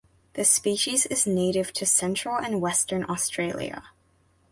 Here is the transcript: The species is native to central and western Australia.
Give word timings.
The 0.33 0.43
species 0.45 1.05
is 1.05 1.27
native 1.27 1.73
to 1.73 1.85
central 1.85 2.35
and 2.35 2.59
western 2.59 3.07
Australia. 3.07 3.83